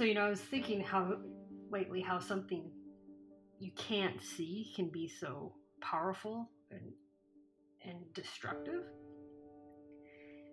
So, 0.00 0.04
you 0.04 0.14
know, 0.14 0.24
I 0.24 0.30
was 0.30 0.40
thinking 0.40 0.80
how 0.80 1.18
lately 1.70 2.00
how 2.00 2.20
something 2.20 2.70
you 3.58 3.70
can't 3.76 4.18
see 4.22 4.72
can 4.74 4.88
be 4.88 5.06
so 5.06 5.52
powerful 5.82 6.48
and 6.70 6.90
and 7.84 7.98
destructive. 8.14 8.84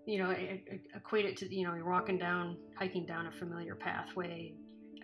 You 0.05 0.17
know, 0.17 0.31
I, 0.31 0.61
I 0.69 0.79
equate 0.97 1.23
it 1.23 1.37
to 1.37 1.55
you 1.55 1.65
know 1.65 1.75
you're 1.75 1.89
walking 1.89 2.17
down, 2.17 2.57
hiking 2.77 3.05
down 3.05 3.27
a 3.27 3.31
familiar 3.31 3.73
pathway. 3.75 4.53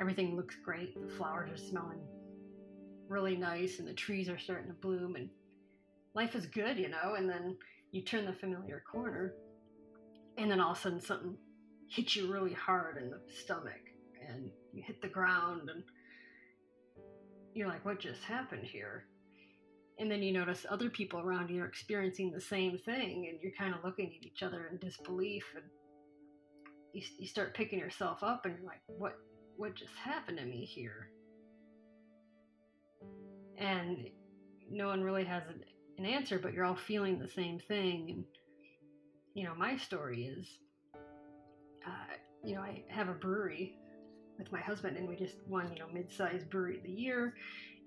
Everything 0.01 0.35
looks 0.35 0.57
great. 0.61 0.93
The 0.99 1.15
flowers 1.15 1.49
are 1.49 1.65
smelling 1.65 2.01
really 3.07 3.37
nice, 3.37 3.79
and 3.79 3.87
the 3.87 3.93
trees 3.93 4.27
are 4.27 4.37
starting 4.37 4.67
to 4.67 4.73
bloom, 4.73 5.15
and 5.15 5.29
life 6.15 6.35
is 6.35 6.47
good, 6.47 6.77
you 6.77 6.89
know. 6.89 7.13
And 7.17 7.29
then 7.29 7.55
you 7.93 8.01
turn 8.01 8.25
the 8.25 8.33
familiar 8.33 8.83
corner, 8.91 9.35
and 10.37 10.51
then 10.51 10.59
all 10.59 10.73
of 10.73 10.79
a 10.79 10.81
sudden 10.81 10.99
something 10.99 11.37
hits 11.87 12.17
you 12.17 12.29
really 12.29 12.51
hard 12.51 13.01
in 13.01 13.09
the 13.09 13.21
stomach, 13.41 13.92
and 14.29 14.49
you 14.73 14.83
hit 14.85 15.01
the 15.01 15.07
ground, 15.07 15.69
and 15.69 15.83
you're 17.53 17.67
like, 17.67 17.85
"What 17.85 17.99
just 17.99 18.23
happened 18.23 18.63
here?" 18.63 19.05
and 19.99 20.09
then 20.09 20.23
you 20.23 20.31
notice 20.31 20.65
other 20.69 20.89
people 20.89 21.19
around 21.19 21.49
you 21.49 21.61
are 21.61 21.67
experiencing 21.67 22.31
the 22.31 22.41
same 22.41 22.77
thing 22.77 23.27
and 23.29 23.39
you're 23.41 23.53
kind 23.57 23.73
of 23.73 23.83
looking 23.83 24.07
at 24.07 24.25
each 24.25 24.41
other 24.43 24.67
in 24.71 24.77
disbelief 24.77 25.45
and 25.55 25.63
you, 26.93 27.01
you 27.19 27.27
start 27.27 27.53
picking 27.53 27.79
yourself 27.79 28.23
up 28.23 28.45
and 28.45 28.55
you're 28.55 28.65
like 28.65 28.81
what 28.87 29.13
what 29.57 29.75
just 29.75 29.95
happened 29.95 30.37
to 30.37 30.45
me 30.45 30.65
here 30.65 31.09
and 33.57 34.07
no 34.71 34.87
one 34.87 35.03
really 35.03 35.23
has 35.23 35.43
an, 35.47 35.61
an 35.99 36.05
answer 36.05 36.39
but 36.39 36.53
you're 36.53 36.65
all 36.65 36.75
feeling 36.75 37.19
the 37.19 37.29
same 37.29 37.59
thing 37.59 38.09
and 38.09 38.25
you 39.35 39.43
know 39.43 39.53
my 39.55 39.77
story 39.77 40.25
is 40.25 40.47
uh, 41.85 42.15
you 42.43 42.55
know 42.55 42.61
i 42.61 42.83
have 42.89 43.09
a 43.09 43.13
brewery 43.13 43.75
with 44.37 44.51
my 44.51 44.59
husband 44.59 44.97
and 44.97 45.07
we 45.07 45.15
just 45.15 45.35
won 45.47 45.71
you 45.71 45.79
know 45.79 45.87
mid-sized 45.93 46.49
brewery 46.49 46.77
of 46.77 46.83
the 46.83 46.91
year 46.91 47.35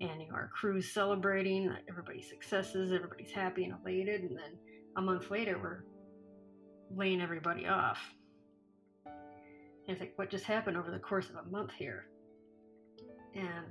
and 0.01 0.21
you 0.21 0.27
know, 0.27 0.35
our 0.35 0.49
crew's 0.53 0.93
celebrating 0.93 1.73
everybody's 1.89 2.29
successes, 2.29 2.91
everybody's 2.91 3.31
happy 3.31 3.63
and 3.63 3.73
elated, 3.81 4.21
and 4.21 4.37
then 4.37 4.57
a 4.97 5.01
month 5.01 5.31
later 5.31 5.57
we're 5.61 5.83
laying 6.95 7.21
everybody 7.21 7.67
off. 7.67 7.99
And 9.05 9.95
it's 9.95 9.99
like, 9.99 10.13
what 10.17 10.29
just 10.29 10.45
happened 10.45 10.77
over 10.77 10.91
the 10.91 10.99
course 10.99 11.29
of 11.29 11.35
a 11.35 11.49
month 11.49 11.71
here? 11.77 12.05
And 13.33 13.65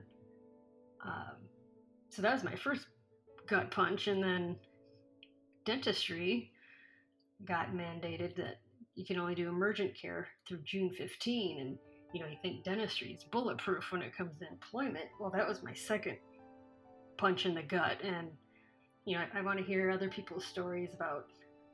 um, 1.04 1.36
so 2.08 2.22
that 2.22 2.32
was 2.32 2.42
my 2.42 2.56
first 2.56 2.86
gut 3.46 3.70
punch, 3.70 4.08
and 4.08 4.22
then 4.22 4.56
dentistry 5.64 6.52
got 7.44 7.72
mandated 7.72 8.34
that 8.36 8.60
you 8.94 9.04
can 9.04 9.18
only 9.18 9.34
do 9.34 9.48
emergent 9.48 9.94
care 10.00 10.26
through 10.48 10.62
June 10.64 10.90
15, 10.90 11.60
and 11.60 11.78
you 12.12 12.20
know, 12.20 12.26
you 12.26 12.36
think 12.42 12.64
dentistry 12.64 13.12
is 13.12 13.24
bulletproof 13.24 13.92
when 13.92 14.02
it 14.02 14.16
comes 14.16 14.38
to 14.38 14.48
employment. 14.48 15.06
Well, 15.20 15.30
that 15.30 15.46
was 15.46 15.62
my 15.62 15.74
second 15.74 16.16
punch 17.18 17.46
in 17.46 17.54
the 17.54 17.62
gut. 17.62 17.98
And, 18.02 18.28
you 19.04 19.16
know, 19.16 19.24
I, 19.34 19.38
I 19.38 19.42
want 19.42 19.58
to 19.58 19.64
hear 19.64 19.90
other 19.90 20.08
people's 20.08 20.44
stories 20.44 20.90
about, 20.94 21.26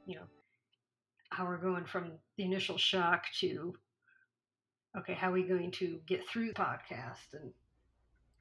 you 0.07 0.17
know, 0.17 0.25
how 1.31 1.47
we're 1.47 1.57
going 1.57 1.85
from 1.85 2.13
the 2.37 2.45
initial 2.45 2.77
shock 2.77 3.25
to, 3.41 3.75
okay, 4.99 5.15
how 5.15 5.31
are 5.31 5.33
we 5.33 5.45
going 5.45 5.71
to 5.73 6.01
get 6.07 6.27
through 6.29 6.49
the 6.49 6.55
podcast 6.55 7.33
and 7.35 7.51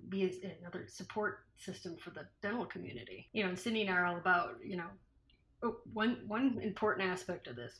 be 0.10 0.42
another 0.62 0.88
support 0.88 1.46
system 1.58 1.96
for 2.04 2.10
the 2.10 2.26
dental 2.42 2.66
community? 2.66 3.30
You 3.34 3.44
know, 3.44 3.50
and 3.50 3.60
Cindy 3.60 3.82
and 3.82 3.90
I 3.90 3.94
are 3.94 4.06
all 4.06 4.18
about, 4.18 4.56
you 4.64 4.78
know, 4.78 4.88
oh, 5.64 5.78
one, 5.94 6.24
one 6.28 6.60
important 6.62 7.08
aspect 7.08 7.48
of 7.48 7.56
this, 7.56 7.80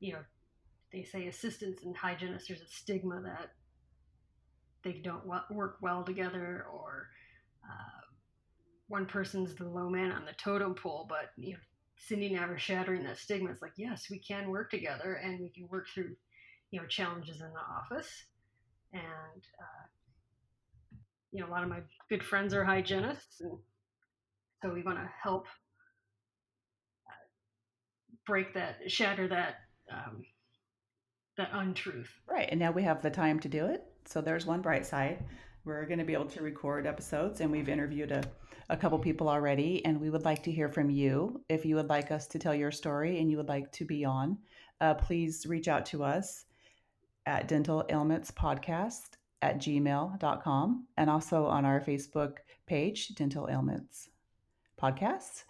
you 0.00 0.12
know, 0.12 0.20
they 0.96 1.04
say 1.04 1.26
assistants 1.26 1.84
and 1.84 1.94
hygienists, 1.94 2.48
there's 2.48 2.62
a 2.62 2.68
stigma 2.68 3.20
that 3.20 3.50
they 4.82 4.94
don't 5.04 5.26
work 5.50 5.76
well 5.82 6.02
together 6.02 6.64
or 6.72 7.08
uh, 7.62 8.00
one 8.88 9.04
person's 9.04 9.54
the 9.54 9.68
low 9.68 9.90
man 9.90 10.10
on 10.10 10.24
the 10.24 10.32
totem 10.32 10.74
pole. 10.74 11.04
But, 11.06 11.32
you 11.36 11.52
know, 11.52 11.58
Cindy 11.98 12.32
never 12.32 12.58
shattering 12.58 13.04
that 13.04 13.18
stigma. 13.18 13.50
It's 13.50 13.60
like, 13.60 13.74
yes, 13.76 14.06
we 14.10 14.18
can 14.18 14.48
work 14.48 14.70
together 14.70 15.20
and 15.22 15.38
we 15.38 15.50
can 15.50 15.68
work 15.68 15.86
through, 15.92 16.16
you 16.70 16.80
know, 16.80 16.86
challenges 16.86 17.42
in 17.42 17.50
the 17.50 17.94
office. 17.94 18.10
And, 18.94 19.02
uh, 19.60 19.86
you 21.30 21.40
know, 21.40 21.48
a 21.48 21.52
lot 21.52 21.62
of 21.62 21.68
my 21.68 21.80
good 22.08 22.24
friends 22.24 22.54
are 22.54 22.64
hygienists. 22.64 23.42
And 23.42 23.58
so 24.62 24.72
we 24.72 24.82
want 24.82 24.96
to 24.96 25.10
help 25.22 25.46
uh, 27.06 27.26
break 28.26 28.54
that, 28.54 28.90
shatter 28.90 29.28
that 29.28 29.56
um, 29.92 30.22
that 31.36 31.50
untruth. 31.52 32.10
Right. 32.28 32.48
And 32.50 32.60
now 32.60 32.70
we 32.70 32.82
have 32.82 33.02
the 33.02 33.10
time 33.10 33.40
to 33.40 33.48
do 33.48 33.66
it. 33.66 33.84
So 34.04 34.20
there's 34.20 34.46
one 34.46 34.62
bright 34.62 34.86
side. 34.86 35.24
We're 35.64 35.86
going 35.86 35.98
to 35.98 36.04
be 36.04 36.12
able 36.12 36.26
to 36.26 36.42
record 36.42 36.86
episodes, 36.86 37.40
and 37.40 37.50
we've 37.50 37.68
interviewed 37.68 38.12
a, 38.12 38.22
a 38.68 38.76
couple 38.76 38.98
people 38.98 39.28
already. 39.28 39.84
And 39.84 40.00
we 40.00 40.10
would 40.10 40.24
like 40.24 40.42
to 40.44 40.52
hear 40.52 40.68
from 40.68 40.90
you. 40.90 41.42
If 41.48 41.64
you 41.64 41.74
would 41.76 41.88
like 41.88 42.10
us 42.10 42.26
to 42.28 42.38
tell 42.38 42.54
your 42.54 42.70
story 42.70 43.18
and 43.18 43.30
you 43.30 43.36
would 43.36 43.48
like 43.48 43.72
to 43.72 43.84
be 43.84 44.04
on, 44.04 44.38
uh, 44.80 44.94
please 44.94 45.44
reach 45.46 45.68
out 45.68 45.86
to 45.86 46.04
us 46.04 46.44
at 47.26 47.48
Dental 47.48 47.84
Ailments 47.88 48.30
Podcast 48.30 49.16
at 49.42 49.58
gmail.com 49.58 50.86
and 50.96 51.10
also 51.10 51.46
on 51.46 51.64
our 51.64 51.80
Facebook 51.80 52.38
page, 52.66 53.08
Dental 53.08 53.48
Ailments 53.48 54.08
Podcasts 54.80 55.44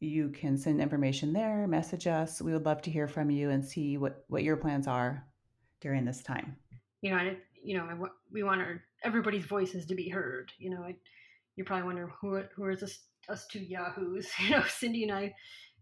you 0.00 0.28
can 0.30 0.56
send 0.56 0.80
information 0.80 1.32
there, 1.32 1.66
message 1.66 2.06
us. 2.06 2.40
We 2.40 2.52
would 2.52 2.64
love 2.64 2.82
to 2.82 2.90
hear 2.90 3.08
from 3.08 3.30
you 3.30 3.50
and 3.50 3.64
see 3.64 3.96
what, 3.96 4.24
what 4.28 4.44
your 4.44 4.56
plans 4.56 4.86
are 4.86 5.24
during 5.80 6.04
this 6.04 6.22
time. 6.22 6.56
You 7.02 7.10
know, 7.10 7.16
I, 7.16 7.36
you 7.62 7.76
know, 7.76 7.84
I, 7.84 8.08
we 8.32 8.42
want 8.42 8.60
our, 8.60 8.82
everybody's 9.04 9.44
voices 9.44 9.86
to 9.86 9.94
be 9.94 10.08
heard. 10.08 10.52
You 10.58 10.70
know, 10.70 10.82
I, 10.82 10.94
you're 11.56 11.66
probably 11.66 11.86
wondering 11.86 12.12
who 12.20 12.42
who 12.54 12.68
is 12.68 12.80
this, 12.80 13.00
us 13.28 13.46
two 13.50 13.60
yahoos? 13.60 14.28
You 14.40 14.50
know, 14.50 14.64
Cindy 14.68 15.02
and 15.02 15.12
I 15.12 15.34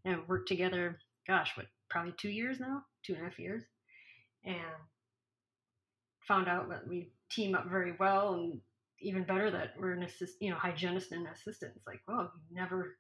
have 0.06 0.28
worked 0.28 0.48
together. 0.48 0.98
Gosh, 1.26 1.52
what 1.56 1.66
probably 1.90 2.14
two 2.18 2.30
years 2.30 2.58
now, 2.58 2.82
two 3.04 3.12
and 3.12 3.22
a 3.22 3.24
half 3.24 3.38
years, 3.38 3.64
and 4.44 4.56
found 6.26 6.48
out 6.48 6.68
that 6.70 6.88
we 6.88 7.12
team 7.30 7.54
up 7.54 7.68
very 7.68 7.94
well, 7.98 8.34
and 8.34 8.60
even 9.00 9.24
better 9.24 9.50
that 9.50 9.74
we're 9.78 9.92
an 9.92 10.02
assist, 10.02 10.36
you 10.40 10.50
know, 10.50 10.56
hygienist 10.56 11.12
and 11.12 11.26
assistant. 11.26 11.72
It's 11.76 11.86
like, 11.86 12.00
well, 12.08 12.32
never 12.50 12.96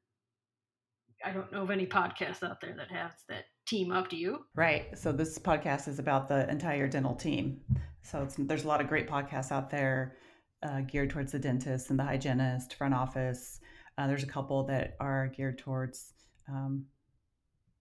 I 1.24 1.32
don't 1.32 1.50
know 1.52 1.62
of 1.62 1.70
any 1.70 1.86
podcasts 1.86 2.42
out 2.42 2.60
there 2.60 2.74
that 2.76 2.90
has 2.90 3.12
that 3.28 3.44
team 3.66 3.90
up. 3.90 4.08
to 4.10 4.16
you? 4.16 4.44
Right. 4.54 4.96
So 4.96 5.12
this 5.12 5.38
podcast 5.38 5.88
is 5.88 5.98
about 5.98 6.28
the 6.28 6.48
entire 6.48 6.86
dental 6.88 7.14
team. 7.14 7.60
So 8.02 8.28
there's 8.38 8.64
a 8.64 8.68
lot 8.68 8.80
of 8.80 8.88
great 8.88 9.08
podcasts 9.08 9.50
out 9.50 9.70
there 9.70 10.16
uh, 10.62 10.82
geared 10.82 11.10
towards 11.10 11.32
the 11.32 11.38
dentist 11.38 11.90
and 11.90 11.98
the 11.98 12.04
hygienist, 12.04 12.74
front 12.74 12.94
office. 12.94 13.60
Uh, 13.98 14.06
there's 14.06 14.22
a 14.22 14.28
couple 14.28 14.64
that 14.64 14.96
are 15.00 15.28
geared 15.28 15.58
towards 15.58 16.12
um, 16.48 16.84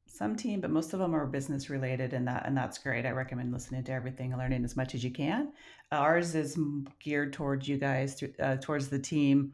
some 0.07 0.35
team, 0.35 0.61
but 0.61 0.71
most 0.71 0.93
of 0.93 0.99
them 0.99 1.13
are 1.13 1.25
business 1.25 1.69
related, 1.69 2.13
and 2.13 2.27
that 2.27 2.45
and 2.45 2.55
that's 2.55 2.77
great. 2.77 3.05
I 3.05 3.11
recommend 3.11 3.51
listening 3.51 3.83
to 3.83 3.91
everything 3.91 4.31
and 4.31 4.39
learning 4.39 4.63
as 4.63 4.75
much 4.75 4.95
as 4.95 5.03
you 5.03 5.11
can. 5.11 5.51
Uh, 5.91 5.95
ours 5.95 6.35
is 6.35 6.57
geared 7.03 7.33
towards 7.33 7.67
you 7.67 7.77
guys, 7.77 8.21
uh, 8.39 8.55
towards 8.57 8.87
the 8.87 8.99
team, 8.99 9.53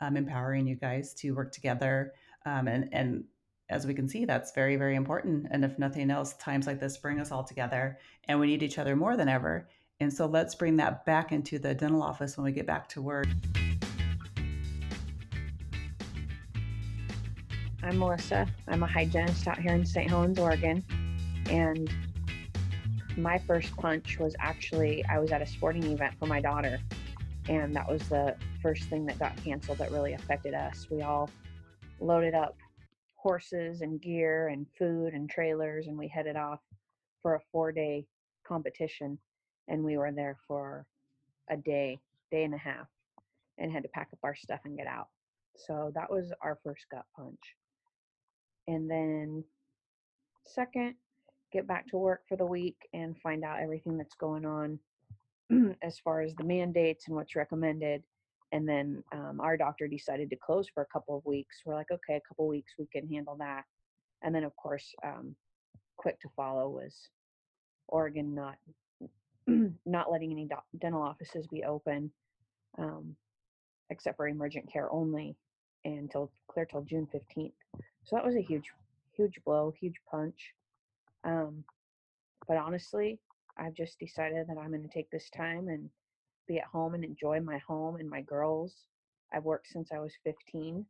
um, 0.00 0.16
empowering 0.16 0.66
you 0.66 0.74
guys 0.74 1.14
to 1.14 1.30
work 1.30 1.52
together. 1.52 2.12
Um, 2.46 2.68
and, 2.68 2.88
and 2.92 3.24
as 3.68 3.86
we 3.86 3.94
can 3.94 4.08
see, 4.08 4.24
that's 4.24 4.52
very, 4.52 4.76
very 4.76 4.96
important. 4.96 5.46
And 5.50 5.64
if 5.64 5.78
nothing 5.78 6.10
else, 6.10 6.34
times 6.34 6.66
like 6.66 6.80
this 6.80 6.96
bring 6.96 7.20
us 7.20 7.30
all 7.30 7.44
together 7.44 7.98
and 8.24 8.40
we 8.40 8.46
need 8.46 8.62
each 8.62 8.78
other 8.78 8.96
more 8.96 9.16
than 9.16 9.28
ever. 9.28 9.68
And 10.00 10.12
so 10.12 10.26
let's 10.26 10.54
bring 10.54 10.76
that 10.78 11.04
back 11.04 11.30
into 11.30 11.58
the 11.58 11.74
dental 11.74 12.02
office 12.02 12.36
when 12.36 12.44
we 12.44 12.52
get 12.52 12.66
back 12.66 12.88
to 12.90 13.02
work. 13.02 13.26
I'm 17.82 17.98
Melissa. 17.98 18.46
I'm 18.68 18.82
a 18.82 18.86
hygienist 18.86 19.46
out 19.46 19.58
here 19.58 19.74
in 19.74 19.84
St. 19.84 20.08
Helens, 20.08 20.38
Oregon. 20.38 20.84
And 21.48 21.92
my 23.16 23.38
first 23.38 23.76
punch 23.76 24.18
was 24.18 24.34
actually 24.38 25.04
I 25.06 25.18
was 25.18 25.32
at 25.32 25.42
a 25.42 25.46
sporting 25.46 25.84
event 25.84 26.14
for 26.18 26.26
my 26.26 26.40
daughter. 26.40 26.78
And 27.48 27.74
that 27.76 27.90
was 27.90 28.08
the 28.08 28.36
first 28.62 28.84
thing 28.84 29.06
that 29.06 29.18
got 29.18 29.36
canceled 29.42 29.78
that 29.78 29.90
really 29.90 30.14
affected 30.14 30.54
us. 30.54 30.86
We 30.90 31.02
all 31.02 31.30
loaded 32.00 32.34
up 32.34 32.56
horses 33.16 33.82
and 33.82 34.00
gear 34.00 34.48
and 34.48 34.66
food 34.78 35.12
and 35.12 35.28
trailers 35.28 35.86
and 35.86 35.98
we 35.98 36.08
headed 36.08 36.36
off 36.36 36.60
for 37.22 37.34
a 37.34 37.40
four 37.52 37.70
day 37.70 38.06
competition 38.46 39.18
and 39.68 39.84
we 39.84 39.98
were 39.98 40.10
there 40.10 40.38
for 40.48 40.86
a 41.50 41.56
day 41.56 41.98
day 42.30 42.44
and 42.44 42.54
a 42.54 42.58
half 42.58 42.86
and 43.58 43.70
had 43.70 43.82
to 43.82 43.88
pack 43.90 44.08
up 44.12 44.18
our 44.22 44.34
stuff 44.34 44.60
and 44.64 44.76
get 44.76 44.86
out. 44.86 45.08
So 45.56 45.92
that 45.94 46.10
was 46.10 46.32
our 46.42 46.58
first 46.64 46.86
gut 46.90 47.04
punch. 47.14 47.38
And 48.66 48.90
then 48.90 49.44
second 50.46 50.94
get 51.52 51.66
back 51.66 51.86
to 51.88 51.98
work 51.98 52.22
for 52.28 52.36
the 52.36 52.46
week 52.46 52.76
and 52.94 53.18
find 53.20 53.44
out 53.44 53.60
everything 53.60 53.98
that's 53.98 54.14
going 54.14 54.46
on 54.46 54.78
as 55.82 55.98
far 55.98 56.22
as 56.22 56.34
the 56.34 56.44
mandates 56.44 57.06
and 57.08 57.16
what's 57.16 57.36
recommended 57.36 58.02
and 58.52 58.68
then 58.68 59.02
um, 59.12 59.40
our 59.40 59.56
doctor 59.56 59.86
decided 59.86 60.28
to 60.30 60.36
close 60.36 60.66
for 60.72 60.82
a 60.82 60.92
couple 60.92 61.16
of 61.16 61.24
weeks 61.24 61.56
we're 61.64 61.74
like 61.74 61.90
okay 61.90 62.16
a 62.16 62.28
couple 62.28 62.44
of 62.46 62.50
weeks 62.50 62.72
we 62.78 62.86
can 62.92 63.08
handle 63.08 63.36
that 63.38 63.64
and 64.22 64.34
then 64.34 64.44
of 64.44 64.54
course 64.56 64.94
um, 65.04 65.34
quick 65.96 66.20
to 66.20 66.28
follow 66.36 66.68
was 66.68 67.08
oregon 67.88 68.34
not 68.34 68.56
not 69.86 70.10
letting 70.10 70.32
any 70.32 70.46
doc- 70.46 70.64
dental 70.80 71.02
offices 71.02 71.46
be 71.46 71.64
open, 71.64 72.10
um, 72.78 73.14
except 73.90 74.16
for 74.16 74.28
emergent 74.28 74.70
care 74.70 74.90
only, 74.92 75.36
until 75.84 76.30
clear 76.48 76.64
till 76.64 76.82
June 76.82 77.06
fifteenth. 77.10 77.54
So 78.04 78.16
that 78.16 78.24
was 78.24 78.36
a 78.36 78.42
huge, 78.42 78.70
huge 79.16 79.40
blow, 79.44 79.72
huge 79.78 79.96
punch. 80.10 80.52
Um, 81.24 81.64
but 82.48 82.56
honestly, 82.56 83.18
I've 83.58 83.74
just 83.74 83.98
decided 83.98 84.46
that 84.48 84.58
I'm 84.58 84.70
going 84.70 84.82
to 84.82 84.88
take 84.88 85.10
this 85.10 85.28
time 85.30 85.68
and 85.68 85.90
be 86.50 86.58
at 86.58 86.64
home 86.64 86.94
and 86.94 87.04
enjoy 87.04 87.40
my 87.40 87.58
home 87.58 87.96
and 87.96 88.10
my 88.10 88.22
girls. 88.22 88.74
I've 89.32 89.44
worked 89.44 89.68
since 89.68 89.90
I 89.92 90.00
was 90.00 90.12
15 90.24 90.84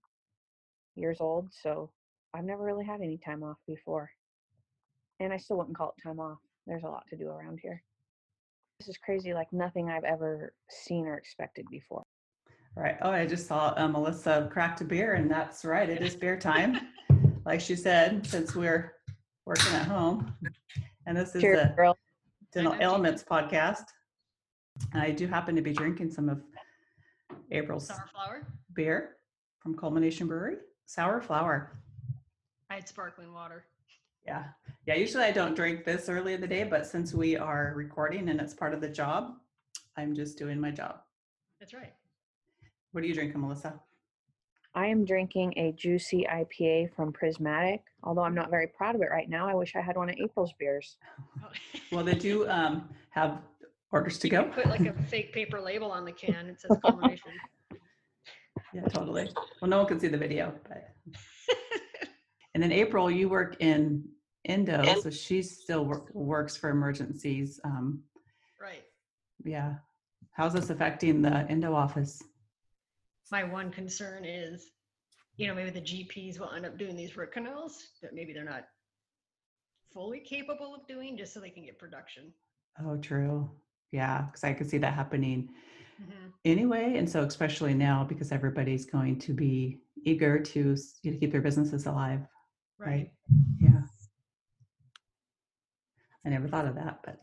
years 0.96 1.18
old, 1.20 1.50
so 1.52 1.90
I've 2.32 2.44
never 2.44 2.64
really 2.64 2.84
had 2.84 3.02
any 3.02 3.18
time 3.18 3.42
off 3.42 3.58
before. 3.66 4.10
And 5.20 5.34
I 5.34 5.36
still 5.36 5.58
wouldn't 5.58 5.76
call 5.76 5.94
it 5.96 6.02
time 6.02 6.18
off. 6.18 6.38
There's 6.66 6.84
a 6.84 6.88
lot 6.88 7.04
to 7.10 7.16
do 7.16 7.28
around 7.28 7.60
here. 7.62 7.82
This 8.78 8.88
is 8.88 8.96
crazy, 8.96 9.34
like 9.34 9.52
nothing 9.52 9.90
I've 9.90 10.04
ever 10.04 10.54
seen 10.70 11.06
or 11.06 11.18
expected 11.18 11.66
before. 11.70 12.04
Right. 12.74 12.96
Oh, 13.02 13.10
I 13.10 13.26
just 13.26 13.46
saw 13.46 13.74
uh, 13.76 13.86
Melissa 13.86 14.48
cracked 14.50 14.80
a 14.80 14.84
beer, 14.84 15.14
and 15.14 15.30
that's 15.30 15.66
right. 15.66 15.90
It 15.90 16.00
is 16.00 16.16
beer 16.16 16.38
time, 16.38 16.88
like 17.44 17.60
she 17.60 17.76
said, 17.76 18.26
since 18.26 18.54
we're 18.54 18.94
working 19.44 19.74
at 19.74 19.86
home. 19.86 20.32
And 21.06 21.18
this 21.18 21.34
is 21.34 21.42
Cheers, 21.42 21.66
a 21.66 21.74
girl. 21.76 21.98
Dental 22.54 22.76
Ailments 22.80 23.22
podcast. 23.22 23.84
I 24.94 25.10
do 25.10 25.26
happen 25.26 25.54
to 25.56 25.62
be 25.62 25.72
drinking 25.72 26.10
some 26.10 26.28
of 26.28 26.42
April's 27.50 27.86
Sour 27.86 28.08
flower. 28.12 28.46
beer 28.74 29.16
from 29.58 29.76
Culmination 29.76 30.26
Brewery, 30.26 30.56
Sour 30.86 31.20
Flower. 31.20 31.78
I 32.70 32.76
had 32.76 32.88
sparkling 32.88 33.32
water. 33.32 33.64
Yeah. 34.26 34.44
Yeah. 34.86 34.94
Usually 34.94 35.24
I 35.24 35.32
don't 35.32 35.54
drink 35.54 35.84
this 35.84 36.08
early 36.08 36.34
in 36.34 36.40
the 36.40 36.46
day, 36.46 36.64
but 36.64 36.86
since 36.86 37.14
we 37.14 37.36
are 37.36 37.72
recording 37.76 38.28
and 38.28 38.40
it's 38.40 38.54
part 38.54 38.74
of 38.74 38.80
the 38.80 38.88
job, 38.88 39.34
I'm 39.96 40.14
just 40.14 40.38
doing 40.38 40.60
my 40.60 40.70
job. 40.70 41.00
That's 41.58 41.74
right. 41.74 41.92
What 42.92 43.04
are 43.04 43.06
you 43.06 43.14
drinking, 43.14 43.40
Melissa? 43.40 43.80
I 44.74 44.86
am 44.86 45.04
drinking 45.04 45.54
a 45.56 45.72
juicy 45.72 46.26
IPA 46.30 46.94
from 46.94 47.12
Prismatic. 47.12 47.82
Although 48.04 48.22
I'm 48.22 48.34
not 48.34 48.50
very 48.50 48.68
proud 48.68 48.94
of 48.94 49.02
it 49.02 49.10
right 49.10 49.28
now, 49.28 49.48
I 49.48 49.54
wish 49.54 49.74
I 49.74 49.80
had 49.80 49.96
one 49.96 50.08
of 50.08 50.16
April's 50.16 50.52
beers. 50.58 50.96
Well, 51.92 52.04
did 52.04 52.22
you 52.22 52.48
um, 52.48 52.88
have 53.10 53.42
orders 53.92 54.18
to 54.18 54.28
You 54.28 54.32
go? 54.32 54.44
could 54.44 54.52
put 54.52 54.66
like 54.66 54.80
a 54.86 54.92
fake 55.08 55.32
paper 55.32 55.60
label 55.60 55.90
on 55.90 56.04
the 56.04 56.12
can. 56.12 56.46
It 56.48 56.60
says 56.60 56.76
culmination. 56.84 57.32
Yeah, 58.72 58.82
totally. 58.82 59.28
Well, 59.60 59.68
no 59.68 59.78
one 59.78 59.86
can 59.86 59.98
see 59.98 60.06
the 60.08 60.18
video, 60.18 60.54
but. 60.68 60.94
And 62.54 62.62
then 62.62 62.72
April, 62.72 63.10
you 63.10 63.28
work 63.28 63.56
in 63.60 64.04
endo, 64.44 64.82
so 65.00 65.08
she 65.08 65.40
still 65.42 65.84
work, 65.84 66.10
works 66.14 66.56
for 66.56 66.68
emergencies. 66.70 67.60
Um, 67.64 68.02
right. 68.60 68.82
yeah. 69.44 69.74
How's 70.32 70.52
this 70.52 70.68
affecting 70.70 71.22
the 71.22 71.46
endo 71.48 71.74
office? 71.74 72.20
My 73.30 73.44
one 73.44 73.70
concern 73.70 74.24
is, 74.24 74.70
you 75.36 75.46
know, 75.46 75.54
maybe 75.54 75.70
the 75.70 75.80
GPs 75.80 76.40
will 76.40 76.50
end 76.50 76.66
up 76.66 76.76
doing 76.76 76.96
these 76.96 77.16
root 77.16 77.30
canals 77.32 77.78
that 78.02 78.14
maybe 78.14 78.32
they're 78.32 78.44
not 78.44 78.64
fully 79.92 80.20
capable 80.20 80.74
of 80.74 80.86
doing 80.88 81.16
just 81.16 81.32
so 81.32 81.40
they 81.40 81.50
can 81.50 81.64
get 81.64 81.78
production. 81.78 82.32
Oh, 82.84 82.96
true. 82.96 83.48
Yeah, 83.92 84.22
because 84.22 84.44
I 84.44 84.52
could 84.52 84.68
see 84.70 84.78
that 84.78 84.94
happening 84.94 85.50
Mhm. 86.00 86.32
anyway, 86.44 86.96
and 86.96 87.08
so 87.08 87.24
especially 87.24 87.74
now 87.74 88.04
because 88.04 88.32
everybody's 88.32 88.86
going 88.86 89.18
to 89.20 89.32
be 89.34 89.82
eager 90.04 90.38
to 90.40 90.72
s- 90.72 90.98
you 91.02 91.10
know, 91.12 91.18
keep 91.18 91.32
their 91.32 91.42
businesses 91.42 91.86
alive. 91.86 92.26
Right. 92.78 93.12
Yeah. 93.58 93.82
I 96.24 96.28
never 96.30 96.48
thought 96.48 96.66
of 96.66 96.74
that, 96.76 97.02
but 97.02 97.20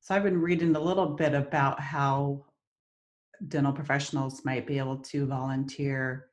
so 0.00 0.14
I've 0.14 0.22
been 0.22 0.40
reading 0.40 0.74
a 0.76 0.80
little 0.80 1.14
bit 1.14 1.34
about 1.34 1.80
how 1.80 2.46
dental 3.48 3.72
professionals 3.72 4.44
might 4.44 4.66
be 4.66 4.78
able 4.78 4.98
to 4.98 5.26
volunteer 5.26 6.30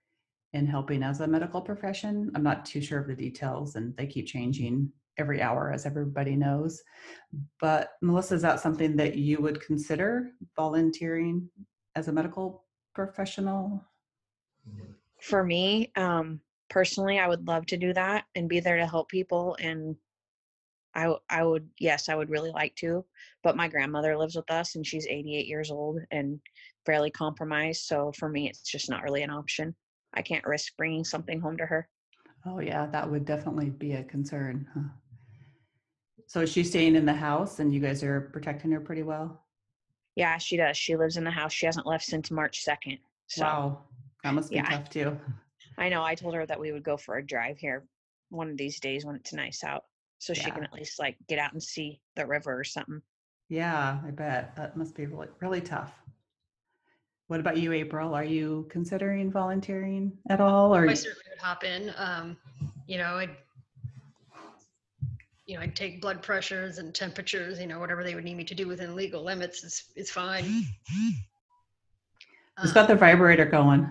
in 0.53 0.65
helping 0.65 1.03
as 1.03 1.21
a 1.21 1.27
medical 1.27 1.61
profession. 1.61 2.31
I'm 2.35 2.43
not 2.43 2.65
too 2.65 2.81
sure 2.81 2.99
of 2.99 3.07
the 3.07 3.15
details 3.15 3.75
and 3.75 3.95
they 3.97 4.07
keep 4.07 4.27
changing 4.27 4.91
every 5.19 5.41
hour 5.41 5.71
as 5.71 5.85
everybody 5.85 6.35
knows. 6.35 6.81
But 7.59 7.91
Melissa, 8.01 8.35
is 8.35 8.41
that 8.41 8.59
something 8.59 8.95
that 8.95 9.15
you 9.15 9.41
would 9.41 9.61
consider 9.61 10.31
volunteering 10.55 11.49
as 11.95 12.07
a 12.07 12.11
medical 12.11 12.65
professional? 12.95 13.83
For 15.21 15.43
me, 15.43 15.91
um, 15.95 16.39
personally, 16.69 17.19
I 17.19 17.27
would 17.27 17.47
love 17.47 17.65
to 17.67 17.77
do 17.77 17.93
that 17.93 18.25
and 18.35 18.49
be 18.49 18.59
there 18.59 18.77
to 18.77 18.87
help 18.87 19.09
people. 19.09 19.57
And 19.59 19.95
I, 20.95 21.13
I 21.29 21.43
would, 21.43 21.69
yes, 21.79 22.09
I 22.09 22.15
would 22.15 22.29
really 22.29 22.51
like 22.51 22.75
to. 22.77 23.05
But 23.43 23.57
my 23.57 23.67
grandmother 23.67 24.17
lives 24.17 24.35
with 24.35 24.49
us 24.49 24.75
and 24.75 24.85
she's 24.85 25.05
88 25.07 25.45
years 25.45 25.69
old 25.69 25.99
and 26.11 26.39
fairly 26.85 27.11
compromised. 27.11 27.83
So 27.83 28.11
for 28.17 28.29
me, 28.29 28.49
it's 28.49 28.63
just 28.63 28.89
not 28.89 29.03
really 29.03 29.23
an 29.23 29.29
option. 29.29 29.75
I 30.13 30.21
can't 30.21 30.45
risk 30.45 30.75
bringing 30.77 31.03
something 31.03 31.39
home 31.39 31.57
to 31.57 31.65
her. 31.65 31.87
Oh, 32.45 32.59
yeah, 32.59 32.87
that 32.87 33.09
would 33.09 33.25
definitely 33.25 33.69
be 33.69 33.93
a 33.93 34.03
concern. 34.03 34.65
Huh? 34.73 34.89
So 36.29 36.41
is 36.41 36.51
she 36.51 36.63
staying 36.63 36.95
in 36.95 37.05
the 37.07 37.13
house 37.13 37.57
and 37.57 37.73
you 37.73 37.79
guys 37.79 38.03
are 38.03 38.29
protecting 38.31 38.69
her 38.69 38.79
pretty 38.79 39.01
well? 39.01 39.41
Yeah, 40.15 40.37
she 40.37 40.57
does. 40.57 40.77
She 40.77 40.95
lives 40.95 41.17
in 41.17 41.23
the 41.23 41.31
house. 41.31 41.51
She 41.51 41.65
hasn't 41.65 41.87
left 41.87 42.05
since 42.05 42.29
March 42.29 42.63
2nd. 42.63 42.99
So 43.25 43.43
wow, 43.43 43.79
that 44.23 44.35
must 44.35 44.51
be 44.51 44.57
yeah. 44.57 44.69
tough 44.69 44.91
too. 44.91 45.19
I 45.79 45.89
know 45.89 46.03
I 46.03 46.13
told 46.13 46.35
her 46.35 46.45
that 46.45 46.59
we 46.59 46.71
would 46.71 46.83
go 46.83 46.97
for 46.97 47.17
a 47.17 47.25
drive 47.25 47.57
here 47.57 47.83
one 48.29 48.47
of 48.51 48.57
these 48.57 48.79
days 48.79 49.05
when 49.05 49.15
it's 49.15 49.33
nice 49.33 49.63
out. 49.63 49.85
So 50.19 50.35
she 50.35 50.51
can 50.51 50.63
at 50.63 50.71
least 50.71 50.99
like 50.99 51.17
get 51.27 51.39
out 51.39 51.53
and 51.53 51.63
see 51.63 51.99
the 52.15 52.27
river 52.27 52.59
or 52.59 52.63
something. 52.63 53.01
Yeah, 53.47 53.97
I 54.05 54.11
bet 54.11 54.55
that 54.55 54.77
must 54.77 54.95
be 54.95 55.07
really, 55.07 55.29
really 55.39 55.61
tough. 55.61 55.91
What 57.25 57.39
about 57.39 57.57
you, 57.57 57.73
April? 57.73 58.13
Are 58.13 58.23
you 58.23 58.67
considering 58.69 59.31
volunteering 59.31 60.11
at 60.29 60.41
all, 60.41 60.75
or 60.75 60.87
I 60.87 60.93
certainly 60.93 61.23
would 61.31 61.39
hop 61.39 61.63
in. 61.63 61.91
Um, 61.97 62.37
you 62.85 62.97
know, 62.99 63.15
I'd, 63.15 63.35
you 65.49 65.55
know, 65.55 65.61
I'd 65.61 65.75
take 65.75 65.99
blood 65.99 66.21
pressures 66.21 66.77
and 66.77 66.93
temperatures, 66.93 67.59
you 67.59 67.65
know, 67.65 67.79
whatever 67.79 68.03
they 68.03 68.13
would 68.13 68.23
need 68.23 68.37
me 68.37 68.43
to 68.43 68.53
do 68.53 68.67
within 68.67 68.95
legal 68.95 69.23
limits 69.23 69.63
is, 69.63 69.85
is 69.95 70.11
fine. 70.11 70.43
who's 72.59 72.71
got 72.71 72.85
the 72.87 72.93
Um, 72.93 72.99
vibrator 72.99 73.45
going? 73.45 73.89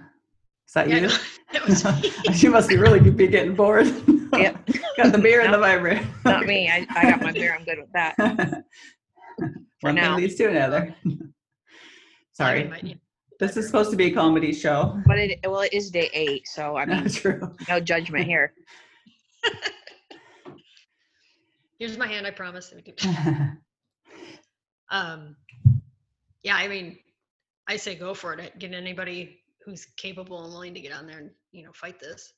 Is 0.69 0.75
that 0.75 0.88
yeah, 0.88 0.96
you? 0.96 1.08
no, 1.08 1.14
that 1.52 1.66
was 1.66 1.84
me. 1.84 2.12
you 2.34 2.50
must 2.52 2.69
be 2.69 2.76
really 2.76 3.00
be 3.10 3.26
getting 3.26 3.56
bored. 3.56 3.87
Yep. 4.32 4.69
got 4.96 5.10
the 5.12 5.19
beer 5.19 5.40
and 5.40 5.52
the 5.52 5.58
vibrator. 5.58 6.06
Not 6.24 6.46
me. 6.46 6.69
I, 6.70 6.86
I 6.94 7.10
got 7.10 7.22
my 7.22 7.32
beer. 7.32 7.56
I'm 7.58 7.65
good 7.65 7.79
with 7.79 7.91
that. 7.93 8.15
One 9.81 9.94
now. 9.96 10.15
thing 10.15 10.22
leads 10.22 10.36
to 10.36 10.48
another. 10.48 10.94
I 11.05 11.08
mean, 11.08 11.34
Sorry, 12.34 12.96
this 13.41 13.56
is 13.56 13.67
supposed 13.67 13.91
to 13.91 13.96
be 13.96 14.12
a 14.12 14.15
comedy 14.15 14.53
show. 14.53 15.00
But 15.06 15.19
it 15.19 15.41
well, 15.44 15.62
it 15.62 15.72
is 15.72 15.91
day 15.91 16.08
eight, 16.12 16.46
so 16.46 16.77
I 16.77 16.84
mean, 16.84 17.08
True. 17.08 17.41
no 17.69 17.81
judgment 17.81 18.27
here. 18.27 18.53
Here's 21.79 21.97
my 21.99 22.06
hand, 22.06 22.27
I 22.27 22.31
promise. 22.31 22.73
Um, 24.91 25.37
yeah, 26.43 26.56
I 26.56 26.67
mean, 26.67 26.99
I 27.69 27.77
say 27.77 27.94
go 27.94 28.15
for 28.15 28.32
it. 28.32 28.58
Get 28.58 28.73
anybody 28.73 29.41
who's 29.65 29.85
capable 29.99 30.43
and 30.44 30.53
willing 30.53 30.73
to 30.73 30.81
get 30.81 30.93
on 30.93 31.06
there 31.06 31.19
and, 31.19 31.31
you 31.53 31.63
know, 31.63 31.73
fight 31.75 32.01
this. 32.01 32.32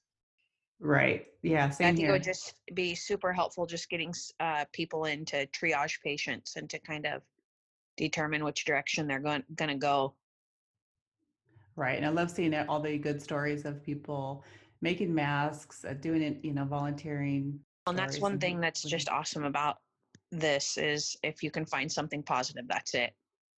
right. 0.80 1.26
Yeah. 1.42 1.66
I 1.66 1.70
Same 1.70 1.94
think 1.94 2.08
it 2.08 2.10
would 2.10 2.24
just 2.24 2.54
be 2.74 2.96
super 2.96 3.32
helpful 3.32 3.66
just 3.66 3.88
getting 3.88 4.12
uh, 4.40 4.64
people 4.72 5.04
in 5.04 5.24
to 5.26 5.46
triage 5.48 6.00
patients 6.02 6.56
and 6.56 6.68
to 6.70 6.80
kind 6.80 7.06
of 7.06 7.22
determine 7.96 8.42
which 8.44 8.64
direction 8.64 9.06
they're 9.06 9.20
going 9.20 9.44
going 9.54 9.70
to 9.70 9.76
go. 9.76 10.14
Right. 11.76 11.96
And 11.96 12.04
I 12.04 12.08
love 12.08 12.30
seeing 12.32 12.52
it- 12.52 12.68
all 12.68 12.80
the 12.80 12.98
good 12.98 13.22
stories 13.22 13.64
of 13.64 13.80
people 13.82 14.42
making 14.82 15.14
masks, 15.14 15.84
uh, 15.84 15.92
doing 15.94 16.22
it, 16.22 16.38
you 16.42 16.52
know, 16.52 16.64
volunteering. 16.64 17.60
And 17.86 17.98
that's 17.98 18.20
one 18.20 18.38
thing 18.38 18.60
that's 18.60 18.82
just 18.82 19.08
awesome 19.08 19.44
about 19.44 19.78
this 20.30 20.76
is 20.78 21.16
if 21.22 21.42
you 21.42 21.50
can 21.50 21.66
find 21.66 21.90
something 21.90 22.22
positive, 22.22 22.64
that's 22.68 22.94
it. 22.94 23.12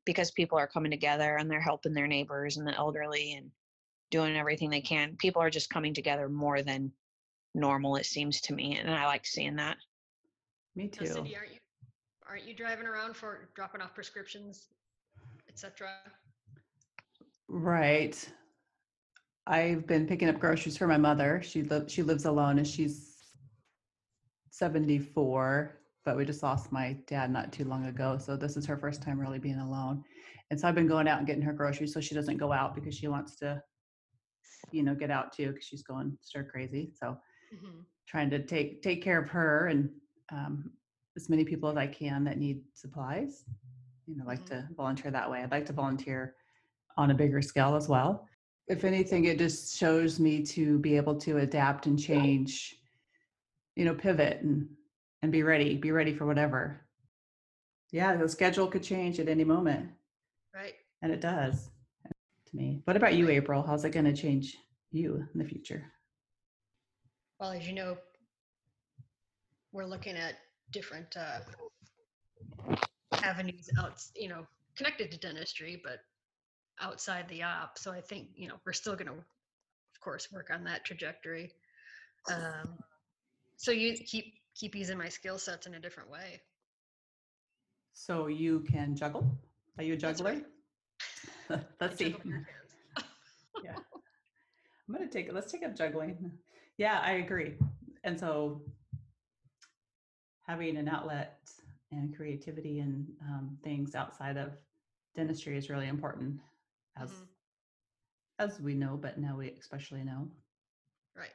Because 0.05 0.31
people 0.31 0.59
are 0.59 0.67
coming 0.67 0.91
together 0.91 1.37
and 1.37 1.51
they're 1.51 1.61
helping 1.61 1.93
their 1.93 2.07
neighbors 2.07 2.57
and 2.57 2.67
the 2.67 2.75
elderly 2.77 3.35
and 3.35 3.51
doing 4.11 4.37
everything 4.37 4.71
they 4.71 4.81
can. 4.81 5.17
People 5.17 5.43
are 5.43 5.51
just 5.51 5.71
coming 5.71 5.95
together 5.95 6.29
more 6.29 6.63
than 6.63 6.91
normal, 7.55 7.97
it 7.97 8.07
seems 8.07 8.41
to 8.43 8.55
me. 8.55 8.79
And 8.79 8.91
I 8.91 9.07
like 9.07 9.27
seeing 9.27 9.57
that. 9.57 9.77
Me 10.75 10.85
Now, 10.85 11.07
too. 11.07 11.13
Cindy, 11.13 11.37
aren't 11.37 11.53
you, 11.53 11.59
aren't 12.29 12.47
you 12.47 12.55
driving 12.55 12.87
around 12.87 13.15
for 13.15 13.51
dropping 13.55 13.81
off 13.81 13.95
prescriptions, 13.95 14.69
et 15.49 15.59
cetera? 15.59 15.91
Right. 17.49 18.29
I've 19.47 19.87
been 19.87 20.07
picking 20.07 20.29
up 20.29 20.39
groceries 20.39 20.77
for 20.77 20.87
my 20.87 20.97
mother. 20.97 21.43
She 21.45 21.63
li- 21.63 21.89
she 21.89 22.03
lives 22.03 22.25
alone 22.25 22.59
and 22.59 22.67
she's 22.67 23.12
74, 24.53 25.81
but 26.05 26.17
we 26.17 26.25
just 26.25 26.43
lost 26.43 26.71
my 26.73 26.97
dad 27.07 27.31
not 27.31 27.53
too 27.53 27.65
long 27.65 27.87
ago. 27.87 28.19
So 28.19 28.37
this 28.37 28.57
is 28.57 28.67
her 28.67 28.77
first 28.77 29.03
time 29.03 29.19
really 29.19 29.39
being 29.39 29.59
alone. 29.59 30.05
And 30.51 30.61
so 30.61 30.69
I've 30.69 30.75
been 30.75 30.87
going 30.87 31.09
out 31.09 31.19
and 31.19 31.27
getting 31.27 31.43
her 31.43 31.55
groceries 31.55 31.95
so 31.95 32.01
she 32.01 32.15
doesn't 32.15 32.37
go 32.37 32.53
out 32.53 32.75
because 32.75 32.95
she 32.95 33.09
wants 33.09 33.35
to, 33.37 33.63
you 34.71 34.83
know, 34.83 34.95
get 34.95 35.11
out 35.11 35.33
too 35.33 35.49
because 35.53 35.65
she's 35.65 35.83
going 35.83 36.17
stir 36.21 36.45
crazy. 36.45 36.93
So 36.95 37.17
Mhm. 37.55 37.85
trying 38.07 38.29
to 38.31 38.45
take 38.45 38.83
take 38.83 39.03
care 39.03 39.19
of 39.19 39.29
her 39.31 39.69
and 39.69 39.91
um, 40.31 40.73
as 41.17 41.31
many 41.31 41.45
people 41.45 41.71
as 41.71 41.77
I 41.79 41.87
can 41.87 42.23
that 42.25 42.39
need 42.39 42.63
supplies. 42.75 43.45
You 44.07 44.17
know, 44.17 44.25
like 44.27 44.41
Mhm. 44.41 44.47
to 44.49 44.69
volunteer 44.77 45.11
that 45.13 45.31
way. 45.31 45.43
I'd 45.43 45.51
like 45.51 45.67
to 45.67 45.73
volunteer 45.73 46.37
on 46.99 47.11
a 47.11 47.15
bigger 47.15 47.41
scale 47.41 47.75
as 47.75 47.89
well. 47.89 48.29
If 48.69 48.85
anything, 48.85 49.25
it 49.25 49.39
just 49.39 49.79
shows 49.79 50.21
me 50.21 50.43
to 50.47 50.79
be 50.79 50.97
able 50.97 51.17
to 51.21 51.39
adapt 51.39 51.87
and 51.87 51.99
change, 51.99 52.82
you 53.77 53.85
know, 53.85 53.95
pivot 53.95 54.41
and 54.43 54.69
and 55.23 55.31
be 55.31 55.43
ready, 55.43 55.77
be 55.77 55.93
ready 55.93 56.13
for 56.15 56.27
whatever. 56.27 56.81
Yeah, 57.93 58.17
the 58.17 58.29
schedule 58.29 58.67
could 58.67 58.83
change 58.83 59.21
at 59.21 59.29
any 59.29 59.45
moment, 59.45 59.91
Right. 60.55 60.75
and 61.03 61.13
it 61.13 61.21
does 61.21 61.71
to 62.47 62.57
me. 62.57 62.83
What 62.85 62.97
about 62.97 63.15
you, 63.15 63.29
April? 63.29 63.63
How's 63.63 63.85
it 63.85 63.91
going 63.91 64.07
to 64.07 64.15
change 64.15 64.57
you 64.91 65.27
in 65.33 65.39
the 65.39 65.45
future? 65.45 65.93
Well, 67.39 67.53
as 67.53 67.67
you 67.67 67.75
know, 67.75 67.97
we're 69.73 69.87
looking 69.87 70.17
at 70.17 70.35
different 70.71 71.17
uh, 71.17 71.41
avenues 73.23 73.69
out, 73.79 74.03
you 74.17 74.29
know, 74.29 74.47
connected 74.77 75.11
to 75.13 75.19
dentistry, 75.19 75.81
but 75.85 76.01
outside 76.81 77.29
the 77.29 77.43
op. 77.43 77.79
So 77.79 77.93
I 77.93 78.01
think, 78.01 78.29
you 78.35 78.49
know, 78.49 78.57
we're 78.65 78.73
still 78.73 78.95
going 78.95 79.07
to, 79.07 79.13
of 79.15 80.01
course, 80.01 80.33
work 80.33 80.51
on 80.53 80.65
that 80.65 80.85
trajectory. 80.85 81.53
Um, 82.33 82.79
so 83.63 83.73
you 83.73 83.95
keep 83.95 84.35
keep 84.57 84.75
using 84.77 84.99
my 84.99 85.09
skill 85.09 85.39
sets 85.39 85.67
in 85.67 85.75
a 85.75 85.81
different 85.81 86.11
way. 86.11 86.43
So 87.93 88.27
you 88.27 88.61
can 88.61 88.95
juggle? 88.97 89.39
Are 89.79 89.85
you 89.85 89.95
a 89.95 89.97
That's 90.03 90.23
juggler? 90.23 90.33
right. 90.33 90.45
Let's 91.81 91.99
see. 91.99 92.11
juggle 92.11 92.21
your 92.27 92.39
hands. 92.39 93.05
yeah. 93.63 93.77
I'm 94.89 94.95
gonna 94.95 95.09
take 95.09 95.29
it 95.29 95.35
let's 95.35 95.51
take 95.53 95.63
up 95.65 95.77
juggling. 95.77 96.33
Yeah, 96.79 97.01
I 97.05 97.13
agree. 97.13 97.55
And 98.05 98.19
so 98.19 98.63
having 100.43 100.77
an 100.77 100.89
outlet 100.89 101.51
and 101.93 102.15
creativity 102.17 102.81
and 102.81 103.07
um, 103.23 103.59
things 103.63 103.95
outside 103.95 104.37
of 104.37 104.53
dentistry 105.15 105.57
is 105.57 105.71
really 105.71 105.89
important 105.89 106.41
as 107.01 107.11
Mhm. 107.11 107.29
as 108.39 108.61
we 108.61 108.75
know, 108.75 108.97
but 108.97 109.19
now 109.19 109.37
we 109.39 109.51
especially 109.51 110.03
know. 110.05 110.29
Right. 111.17 111.35